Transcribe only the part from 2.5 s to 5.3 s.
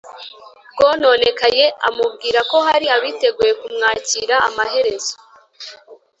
ko hari abiteguye kumwakira. amaherezo